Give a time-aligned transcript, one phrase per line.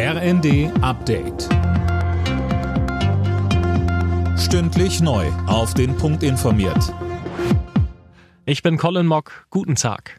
[0.00, 1.48] RND Update.
[4.38, 5.26] Stündlich neu.
[5.48, 6.94] Auf den Punkt informiert.
[8.46, 9.48] Ich bin Colin Mock.
[9.50, 10.18] Guten Tag.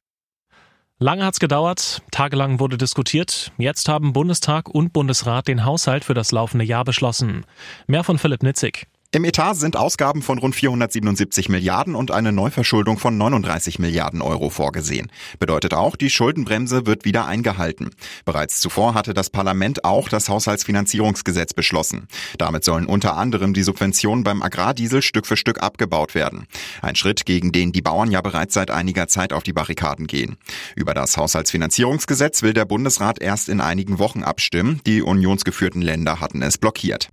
[0.98, 3.54] Lange hat's gedauert, tagelang wurde diskutiert.
[3.58, 7.46] Jetzt haben Bundestag und Bundesrat den Haushalt für das laufende Jahr beschlossen.
[7.88, 8.86] Mehr von Philipp Nitzig.
[9.12, 14.52] Im Etat sind Ausgaben von rund 477 Milliarden und eine Neuverschuldung von 39 Milliarden Euro
[14.52, 15.12] vorgesehen.
[15.40, 17.90] Bedeutet auch, die Schuldenbremse wird wieder eingehalten.
[18.24, 22.08] Bereits zuvor hatte das Parlament auch das Haushaltsfinanzierungsgesetz beschlossen.
[22.38, 26.46] Damit sollen unter anderem die Subventionen beim Agrardiesel Stück für Stück abgebaut werden.
[26.84, 30.38] Ein Schritt, gegen den die Bauern ja bereits seit einiger Zeit auf die Barrikaden gehen.
[30.76, 34.82] Über das Haushaltsfinanzierungsgesetz will der Bundesrat erst in einigen Wochen abstimmen.
[34.86, 37.10] Die unionsgeführten Länder hatten es blockiert.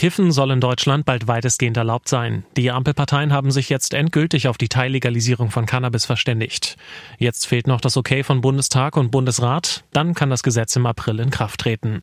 [0.00, 2.46] Kiffen soll in Deutschland bald weitestgehend erlaubt sein.
[2.56, 6.78] Die Ampelparteien haben sich jetzt endgültig auf die Teillegalisierung von Cannabis verständigt.
[7.18, 11.20] Jetzt fehlt noch das Okay von Bundestag und Bundesrat, dann kann das Gesetz im April
[11.20, 12.02] in Kraft treten.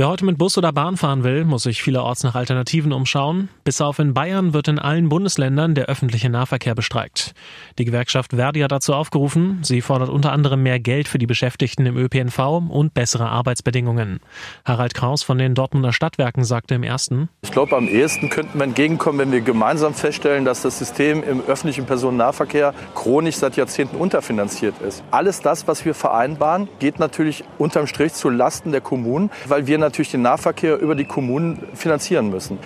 [0.00, 3.50] Wer heute mit Bus oder Bahn fahren will, muss sich vielerorts nach Alternativen umschauen.
[3.64, 7.34] Bis auf in Bayern wird in allen Bundesländern der öffentliche Nahverkehr bestreikt.
[7.78, 9.58] Die Gewerkschaft Verdi hat dazu aufgerufen.
[9.60, 12.38] Sie fordert unter anderem mehr Geld für die Beschäftigten im ÖPNV
[12.70, 14.20] und bessere Arbeitsbedingungen.
[14.64, 17.28] Harald Kraus von den Dortmunder Stadtwerken sagte im ersten.
[17.42, 21.42] Ich glaube, am ehesten könnten wir entgegenkommen, wenn wir gemeinsam feststellen, dass das System im
[21.42, 25.04] öffentlichen Personennahverkehr chronisch seit Jahrzehnten unterfinanziert ist.
[25.10, 29.76] Alles das, was wir vereinbaren, geht natürlich unterm Strich zu Lasten der Kommunen, weil wir
[29.76, 32.58] natürlich den Nahverkehr über die Kommunen finanzieren müssen.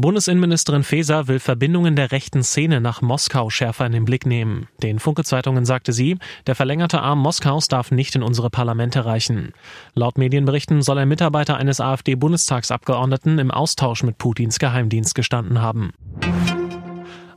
[0.00, 4.66] Bundesinnenministerin Faeser will Verbindungen der rechten Szene nach Moskau schärfer in den Blick nehmen.
[4.82, 9.52] Den Funke-Zeitungen sagte sie, der verlängerte Arm Moskaus darf nicht in unsere Parlamente reichen.
[9.92, 15.92] Laut Medienberichten soll ein Mitarbeiter eines AfD-Bundestagsabgeordneten im Austausch mit Putins Geheimdienst gestanden haben.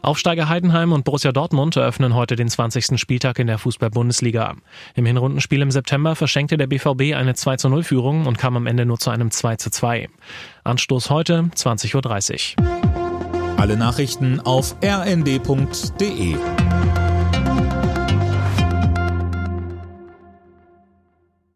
[0.03, 2.99] Aufsteiger Heidenheim und Borussia Dortmund eröffnen heute den 20.
[2.99, 4.55] Spieltag in der Fußball-Bundesliga.
[4.95, 8.67] Im Hinrundenspiel im September verschenkte der BVB eine 2 zu 0 Führung und kam am
[8.67, 10.09] Ende nur zu einem 2 zu 2.
[10.65, 13.57] Anstoß heute 20.30 Uhr.
[13.57, 16.35] Alle Nachrichten auf rnd.de